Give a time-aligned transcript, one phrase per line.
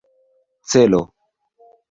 [0.71, 1.01] celo